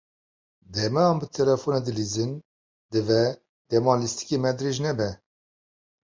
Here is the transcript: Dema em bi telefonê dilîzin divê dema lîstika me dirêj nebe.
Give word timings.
Dema 0.73 1.03
em 1.09 1.17
bi 1.21 1.27
telefonê 1.37 1.79
dilîzin 1.85 2.31
divê 2.91 3.23
dema 3.69 3.93
lîstika 4.01 4.37
me 4.43 4.51
dirêj 4.57 4.77
nebe. 4.85 5.09